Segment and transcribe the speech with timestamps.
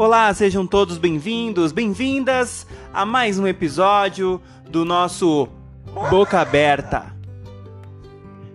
[0.00, 5.46] Olá, sejam todos bem-vindos, bem-vindas a mais um episódio do nosso
[6.08, 7.14] Boca Aberta.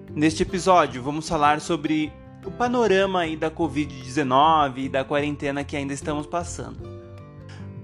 [0.09, 2.11] Neste episódio, vamos falar sobre
[2.43, 6.79] o panorama aí da Covid-19 e da quarentena que ainda estamos passando.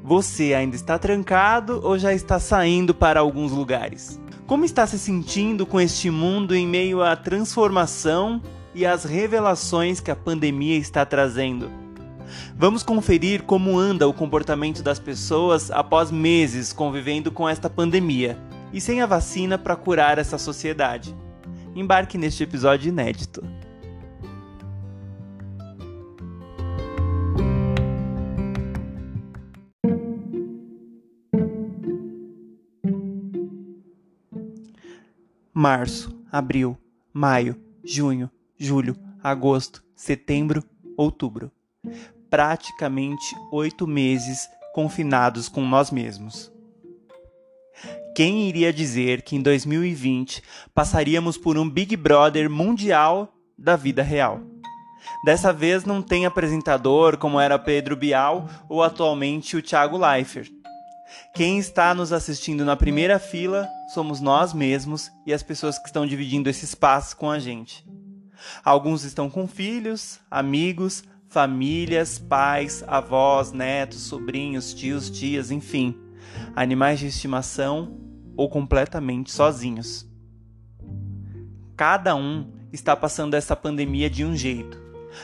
[0.04, 4.20] Você ainda está trancado ou já está saindo para alguns lugares?
[4.48, 8.42] Como está se sentindo com este mundo em meio à transformação
[8.74, 11.81] e às revelações que a pandemia está trazendo?
[12.56, 18.38] Vamos conferir como anda o comportamento das pessoas após meses convivendo com esta pandemia
[18.74, 21.16] e sem a vacina para curar essa sociedade.
[21.76, 23.44] Embarque neste episódio inédito.
[35.54, 36.76] Março, abril,
[37.14, 40.64] maio, junho, julho, agosto, setembro,
[40.98, 41.52] outubro.
[42.32, 46.50] Praticamente oito meses confinados com nós mesmos.
[48.16, 50.42] Quem iria dizer que em 2020
[50.74, 54.40] passaríamos por um Big Brother mundial da vida real?
[55.26, 60.50] Dessa vez não tem apresentador como era Pedro Bial ou atualmente o Thiago Leifert.
[61.36, 66.08] Quem está nos assistindo na primeira fila somos nós mesmos e as pessoas que estão
[66.08, 67.86] dividindo esse espaço com a gente.
[68.64, 75.96] Alguns estão com filhos, amigos, famílias, pais, avós, netos, sobrinhos, tios, tias, enfim,
[76.54, 77.98] animais de estimação
[78.36, 80.06] ou completamente sozinhos.
[81.78, 84.78] Cada um está passando essa pandemia de um jeito,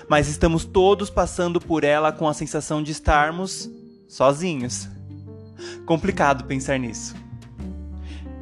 [0.07, 3.69] mas estamos todos passando por ela com a sensação de estarmos
[4.07, 4.87] sozinhos.
[5.85, 7.15] Complicado pensar nisso.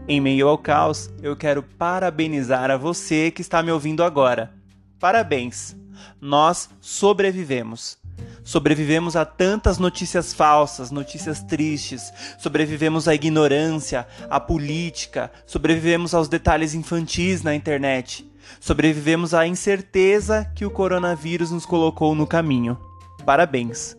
[0.07, 4.53] Em meio ao caos, eu quero parabenizar a você que está me ouvindo agora.
[4.99, 5.75] Parabéns!
[6.19, 7.97] Nós sobrevivemos.
[8.43, 16.73] Sobrevivemos a tantas notícias falsas, notícias tristes, sobrevivemos à ignorância, à política, sobrevivemos aos detalhes
[16.73, 22.77] infantis na internet, sobrevivemos à incerteza que o coronavírus nos colocou no caminho.
[23.25, 23.97] Parabéns!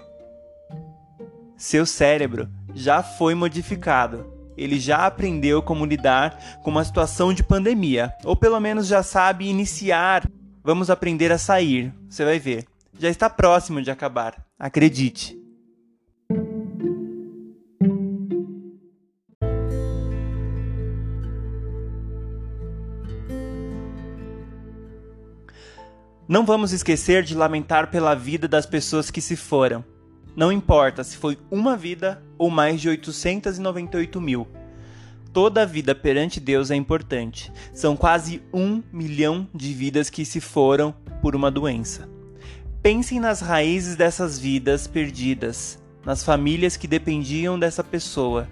[1.56, 4.32] Seu cérebro já foi modificado.
[4.56, 9.48] Ele já aprendeu como lidar com uma situação de pandemia, ou pelo menos já sabe
[9.48, 10.26] iniciar.
[10.66, 12.66] Vamos aprender a sair, você vai ver
[12.98, 14.44] já está próximo de acabar.
[14.58, 15.38] Acredite.
[26.28, 29.84] Não vamos esquecer de lamentar pela vida das pessoas que se foram.
[30.34, 34.48] Não importa se foi uma vida ou mais de 898 mil.
[35.36, 37.52] Toda vida perante Deus é importante.
[37.74, 42.08] São quase um milhão de vidas que se foram por uma doença.
[42.80, 48.48] Pensem nas raízes dessas vidas perdidas, nas famílias que dependiam dessa pessoa.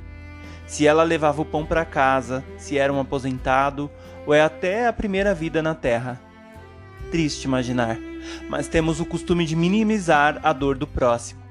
[0.67, 3.91] Se ela levava o pão para casa, se era um aposentado
[4.27, 6.21] ou é até a primeira vida na Terra.
[7.11, 7.97] Triste imaginar,
[8.47, 11.44] mas temos o costume de minimizar a dor do próximo.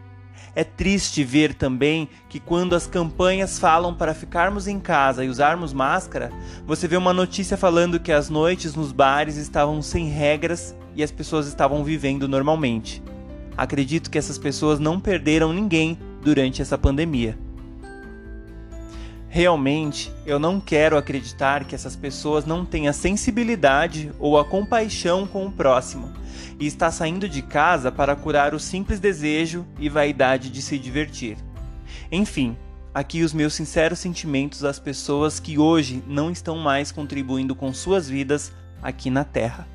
[0.55, 5.73] É triste ver também que quando as campanhas falam para ficarmos em casa e usarmos
[5.73, 6.31] máscara,
[6.65, 11.11] você vê uma notícia falando que as noites nos bares estavam sem regras e as
[11.11, 13.01] pessoas estavam vivendo normalmente.
[13.57, 17.37] Acredito que essas pessoas não perderam ninguém durante essa pandemia.
[19.35, 25.25] Realmente, eu não quero acreditar que essas pessoas não têm a sensibilidade ou a compaixão
[25.25, 26.13] com o próximo
[26.59, 31.35] e está saindo de casa para curar o simples desejo e vaidade de se divertir.
[32.11, 32.55] Enfim,
[32.93, 38.07] aqui os meus sinceros sentimentos às pessoas que hoje não estão mais contribuindo com suas
[38.07, 39.72] vidas aqui na Terra.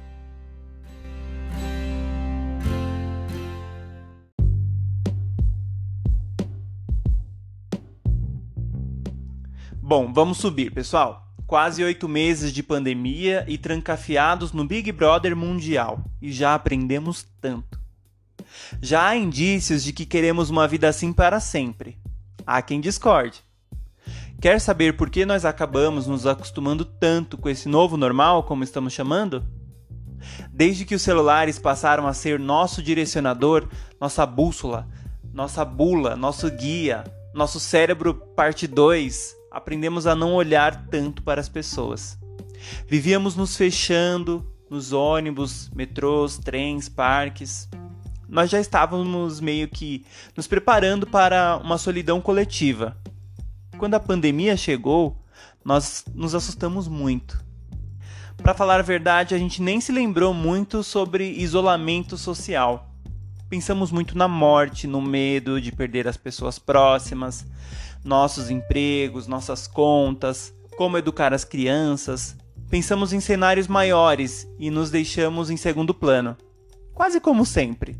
[9.88, 11.26] Bom, vamos subir, pessoal.
[11.46, 16.04] Quase oito meses de pandemia e trancafiados no Big Brother mundial.
[16.20, 17.80] E já aprendemos tanto.
[18.82, 21.96] Já há indícios de que queremos uma vida assim para sempre.
[22.46, 23.42] Há quem discorde.
[24.42, 28.92] Quer saber por que nós acabamos nos acostumando tanto com esse novo normal, como estamos
[28.92, 29.42] chamando?
[30.52, 33.66] Desde que os celulares passaram a ser nosso direcionador,
[33.98, 34.86] nossa bússola,
[35.32, 41.48] nossa bula, nosso guia, nosso cérebro parte 2, aprendemos a não olhar tanto para as
[41.48, 42.18] pessoas.
[42.86, 47.68] Vivíamos nos fechando nos ônibus, metrôs, trens, parques.
[48.28, 50.04] Nós já estávamos meio que
[50.36, 52.96] nos preparando para uma solidão coletiva.
[53.78, 55.16] Quando a pandemia chegou,
[55.64, 57.42] nós nos assustamos muito.
[58.36, 62.88] Para falar a verdade, a gente nem se lembrou muito sobre isolamento social.
[63.48, 67.46] Pensamos muito na morte, no medo de perder as pessoas próximas,
[68.04, 72.36] nossos empregos, nossas contas, como educar as crianças.
[72.70, 76.36] Pensamos em cenários maiores e nos deixamos em segundo plano,
[76.94, 77.98] quase como sempre.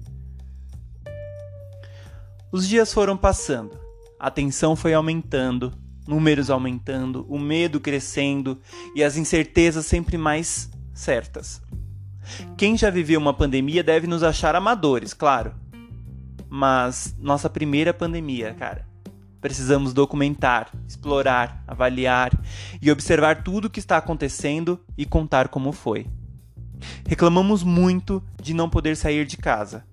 [2.50, 3.78] Os dias foram passando,
[4.18, 5.72] a tensão foi aumentando,
[6.06, 8.58] números aumentando, o medo crescendo
[8.94, 11.60] e as incertezas sempre mais certas.
[12.56, 15.54] Quem já viveu uma pandemia deve nos achar amadores, claro.
[16.48, 18.87] Mas nossa primeira pandemia, cara.
[19.48, 22.30] Precisamos documentar, explorar, avaliar
[22.82, 26.06] e observar tudo o que está acontecendo e contar como foi.
[27.08, 29.86] Reclamamos muito de não poder sair de casa,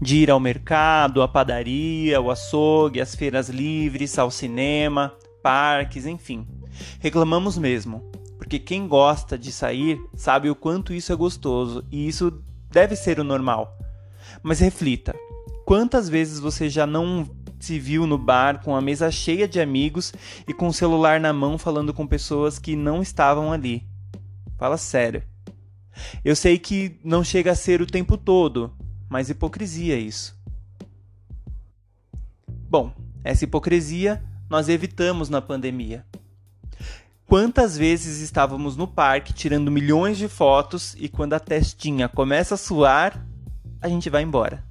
[0.00, 5.12] de ir ao mercado, à padaria, ao açougue, às feiras livres, ao cinema,
[5.42, 6.48] parques, enfim.
[6.98, 12.42] Reclamamos mesmo, porque quem gosta de sair sabe o quanto isso é gostoso e isso
[12.70, 13.76] deve ser o normal.
[14.42, 15.14] Mas reflita:
[15.66, 20.12] quantas vezes você já não se viu no bar com a mesa cheia de amigos
[20.46, 23.86] e com o celular na mão falando com pessoas que não estavam ali?
[24.58, 25.22] Fala sério.
[26.24, 28.72] Eu sei que não chega a ser o tempo todo,
[29.08, 30.36] mas hipocrisia isso.
[32.48, 32.92] Bom,
[33.22, 36.04] essa hipocrisia nós evitamos na pandemia.
[37.26, 42.58] Quantas vezes estávamos no parque tirando milhões de fotos e quando a testinha começa a
[42.58, 43.26] suar,
[43.80, 44.65] a gente vai embora.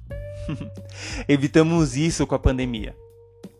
[1.28, 2.96] Evitamos isso com a pandemia.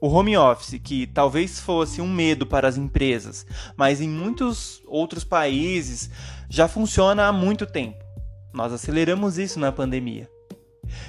[0.00, 3.46] O home office, que talvez fosse um medo para as empresas,
[3.76, 6.10] mas em muitos outros países
[6.48, 8.04] já funciona há muito tempo.
[8.52, 10.28] Nós aceleramos isso na pandemia.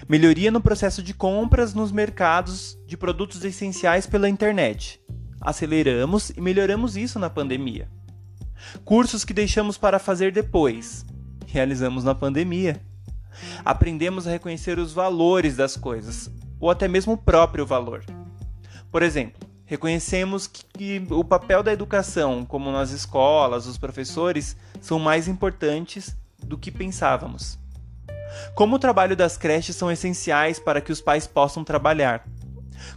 [0.08, 5.00] Melhoria no processo de compras nos mercados de produtos essenciais pela internet
[5.42, 7.88] aceleramos e melhoramos isso na pandemia.
[8.84, 11.06] Cursos que deixamos para fazer depois,
[11.46, 12.82] realizamos na pandemia.
[13.64, 16.30] Aprendemos a reconhecer os valores das coisas,
[16.60, 18.04] ou até mesmo o próprio valor.
[18.92, 25.28] Por exemplo, reconhecemos que o papel da educação, como nas escolas, os professores, são mais
[25.28, 27.60] importantes do que pensávamos.
[28.56, 32.26] Como o trabalho das creches são essenciais para que os pais possam trabalhar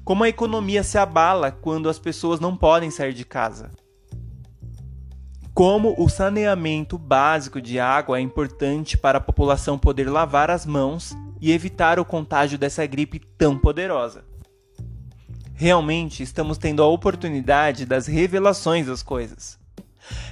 [0.04, 3.70] como a economia se abala quando as pessoas não podem sair de casa.
[5.60, 11.14] Como o saneamento básico de água é importante para a população poder lavar as mãos
[11.38, 14.24] e evitar o contágio dessa gripe tão poderosa.
[15.52, 19.58] Realmente estamos tendo a oportunidade das revelações das coisas.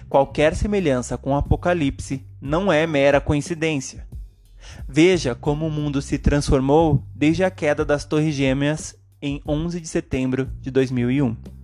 [0.08, 4.08] Qualquer semelhança com o Apocalipse não é mera coincidência.
[4.88, 9.88] Veja como o mundo se transformou desde a queda das Torres Gêmeas em 11 de
[9.88, 11.57] setembro de 2001.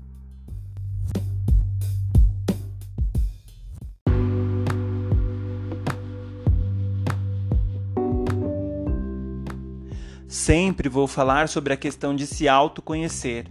[10.45, 13.47] Sempre vou falar sobre a questão de se autoconhecer.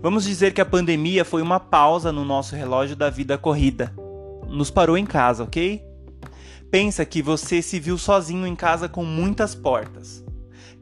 [0.00, 3.92] Vamos dizer que a pandemia foi uma pausa no nosso relógio da vida corrida.
[4.48, 5.84] Nos parou em casa, ok?
[6.70, 10.24] Pensa que você se viu sozinho em casa com muitas portas.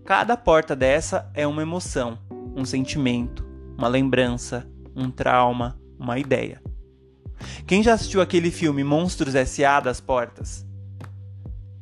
[0.04, 2.20] Cada porta dessa é uma emoção,
[2.54, 3.44] um sentimento,
[3.76, 4.64] uma lembrança,
[4.94, 6.62] um trauma, uma ideia.
[7.66, 9.80] Quem já assistiu aquele filme Monstros S.A.
[9.80, 10.64] das Portas?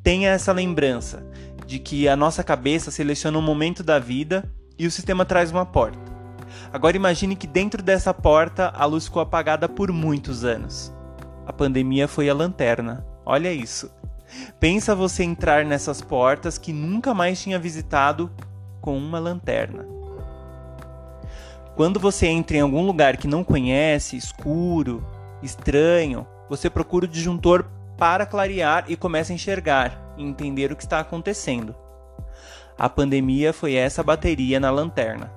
[0.02, 1.29] Tenha essa lembrança
[1.67, 5.67] de que a nossa cabeça seleciona um momento da vida e o sistema traz uma
[5.67, 5.99] porta.
[6.73, 10.93] Agora imagine que dentro dessa porta a luz ficou apagada por muitos anos.
[11.44, 13.05] A pandemia foi a lanterna.
[13.25, 13.91] Olha isso.
[14.61, 18.31] Pensa você entrar nessas portas que nunca mais tinha visitado
[18.81, 19.87] com uma lanterna.
[21.75, 25.05] Quando você entra em algum lugar que não conhece, escuro,
[25.43, 27.67] estranho, você procura o disjuntor
[27.99, 31.75] para clarear e começa a enxergar e entender o que está acontecendo.
[32.79, 35.32] A pandemia foi essa bateria na lanterna.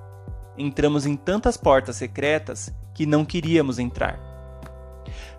[0.58, 4.20] Entramos em tantas portas secretas que não queríamos entrar.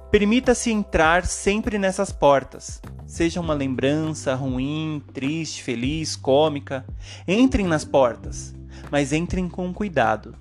[0.10, 6.86] Permita-se entrar sempre nessas portas, seja uma lembrança ruim, triste, feliz, cômica.
[7.28, 8.54] Entrem nas portas,
[8.92, 10.36] mas entrem com cuidado.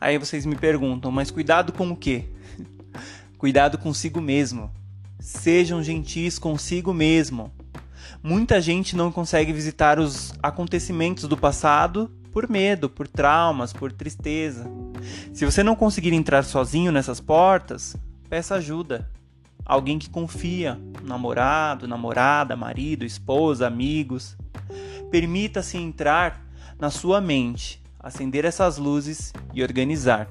[0.00, 2.26] Aí vocês me perguntam, mas cuidado com o quê?
[3.38, 4.70] cuidado consigo mesmo.
[5.22, 7.52] Sejam gentis consigo mesmo.
[8.20, 14.68] Muita gente não consegue visitar os acontecimentos do passado por medo, por traumas, por tristeza.
[15.32, 17.96] Se você não conseguir entrar sozinho nessas portas,
[18.28, 19.08] peça ajuda.
[19.64, 24.36] Alguém que confia, namorado, namorada, marido, esposa, amigos.
[25.08, 26.44] Permita-se entrar
[26.80, 30.28] na sua mente acender essas luzes e organizar.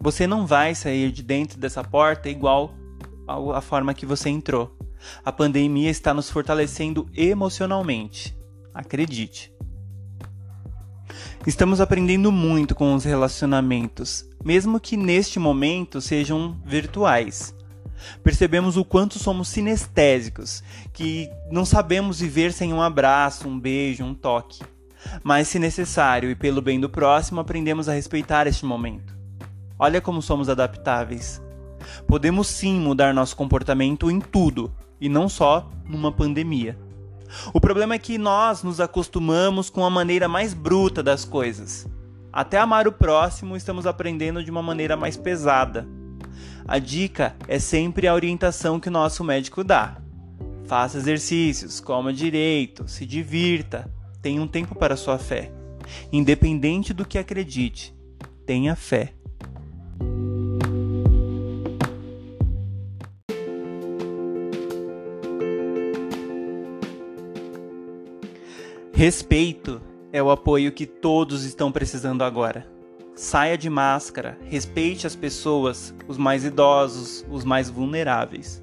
[0.00, 2.77] Você não vai sair de dentro dessa porta igual
[3.28, 4.76] à forma que você entrou.
[5.24, 8.36] A pandemia está nos fortalecendo emocionalmente.
[8.74, 9.52] Acredite.
[11.46, 17.54] Estamos aprendendo muito com os relacionamentos, mesmo que neste momento sejam virtuais.
[18.22, 24.14] Percebemos o quanto somos sinestésicos, que não sabemos viver sem um abraço, um beijo, um
[24.14, 24.62] toque.
[25.22, 29.16] Mas, se necessário e pelo bem do próximo, aprendemos a respeitar este momento.
[29.78, 31.40] Olha como somos adaptáveis.
[32.06, 36.78] Podemos sim mudar nosso comportamento em tudo, e não só numa pandemia.
[37.52, 41.86] O problema é que nós nos acostumamos com a maneira mais bruta das coisas.
[42.32, 45.86] Até amar o próximo estamos aprendendo de uma maneira mais pesada.
[46.66, 49.96] A dica é sempre a orientação que o nosso médico dá.
[50.66, 53.90] Faça exercícios, coma direito, se divirta,
[54.20, 55.50] tenha um tempo para sua fé.
[56.12, 57.94] Independente do que acredite,
[58.44, 59.14] tenha fé.
[68.98, 69.80] Respeito
[70.12, 72.66] é o apoio que todos estão precisando agora.
[73.14, 78.60] Saia de máscara, respeite as pessoas, os mais idosos, os mais vulneráveis.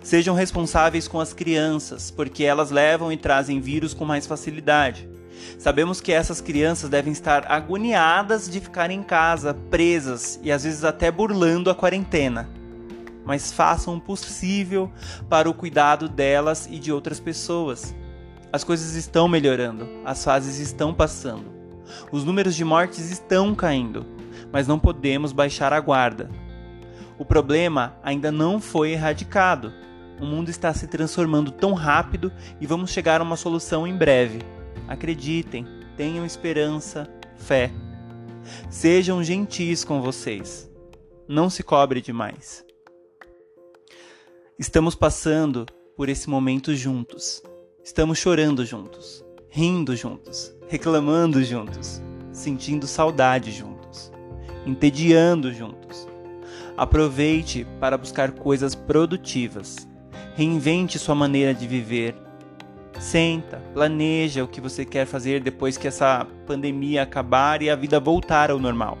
[0.00, 5.10] Sejam responsáveis com as crianças, porque elas levam e trazem vírus com mais facilidade.
[5.58, 10.84] Sabemos que essas crianças devem estar agoniadas de ficar em casa, presas e às vezes
[10.84, 12.48] até burlando a quarentena.
[13.24, 14.92] Mas façam o possível
[15.28, 17.92] para o cuidado delas e de outras pessoas.
[18.52, 21.54] As coisas estão melhorando, as fases estão passando.
[22.10, 24.06] Os números de mortes estão caindo,
[24.52, 26.30] mas não podemos baixar a guarda.
[27.18, 29.72] O problema ainda não foi erradicado.
[30.20, 34.40] O mundo está se transformando tão rápido e vamos chegar a uma solução em breve.
[34.88, 37.70] Acreditem, tenham esperança, fé.
[38.70, 40.70] Sejam gentis com vocês.
[41.28, 42.64] Não se cobre demais.
[44.58, 47.42] Estamos passando por esse momento juntos.
[47.86, 52.02] Estamos chorando juntos, rindo juntos, reclamando juntos,
[52.32, 54.10] sentindo saudade juntos,
[54.66, 56.08] entediando juntos.
[56.76, 59.86] Aproveite para buscar coisas produtivas.
[60.34, 62.16] Reinvente sua maneira de viver.
[62.98, 68.00] Senta, planeja o que você quer fazer depois que essa pandemia acabar e a vida
[68.00, 68.98] voltar ao normal.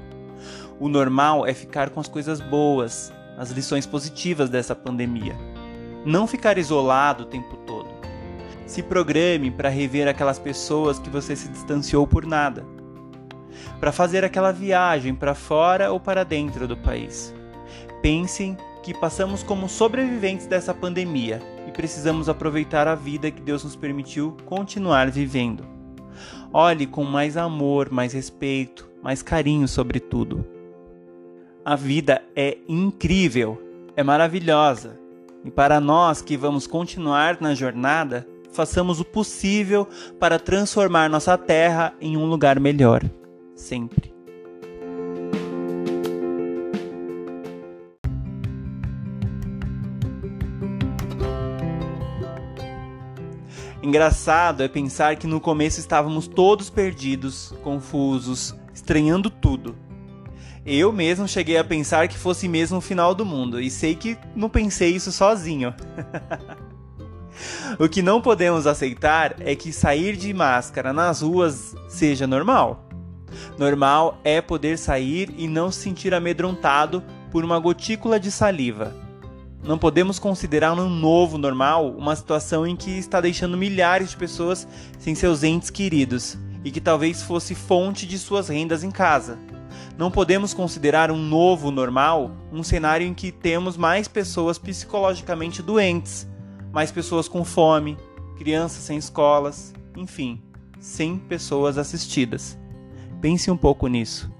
[0.78, 5.36] O normal é ficar com as coisas boas, as lições positivas dessa pandemia.
[6.04, 7.75] Não ficar isolado o tempo todo
[8.66, 12.66] se programe para rever aquelas pessoas que você se distanciou por nada.
[13.80, 17.32] Para fazer aquela viagem para fora ou para dentro do país.
[18.02, 23.74] Pensem que passamos como sobreviventes dessa pandemia e precisamos aproveitar a vida que Deus nos
[23.74, 25.64] permitiu continuar vivendo.
[26.52, 30.46] Olhe com mais amor, mais respeito, mais carinho sobre tudo.
[31.64, 33.60] A vida é incrível,
[33.96, 34.98] é maravilhosa.
[35.44, 39.86] E para nós que vamos continuar na jornada, façamos o possível
[40.18, 43.02] para transformar nossa terra em um lugar melhor.
[43.54, 44.16] Sempre.
[53.82, 59.76] Engraçado é pensar que no começo estávamos todos perdidos, confusos, estranhando tudo.
[60.64, 64.18] Eu mesmo cheguei a pensar que fosse mesmo o final do mundo, e sei que
[64.34, 65.72] não pensei isso sozinho.
[67.78, 72.88] O que não podemos aceitar é que sair de máscara nas ruas seja normal.
[73.58, 78.94] Normal é poder sair e não se sentir amedrontado por uma gotícula de saliva.
[79.62, 84.66] Não podemos considerar um novo normal uma situação em que está deixando milhares de pessoas
[84.98, 89.38] sem seus entes queridos e que talvez fosse fonte de suas rendas em casa.
[89.98, 96.28] Não podemos considerar um novo normal um cenário em que temos mais pessoas psicologicamente doentes
[96.76, 97.96] mais pessoas com fome,
[98.36, 100.42] crianças sem escolas, enfim,
[100.78, 102.58] sem pessoas assistidas.
[103.18, 104.30] Pense um pouco nisso.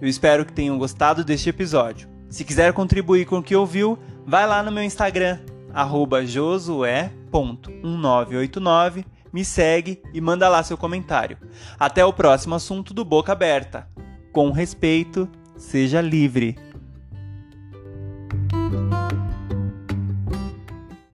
[0.00, 2.08] Eu espero que tenham gostado deste episódio.
[2.30, 5.40] Se quiser contribuir com o que ouviu, vai lá no meu Instagram,
[6.24, 11.36] josué.1989, me segue e manda lá seu comentário.
[11.80, 13.88] Até o próximo assunto do Boca Aberta.
[14.32, 16.56] Com respeito, seja livre.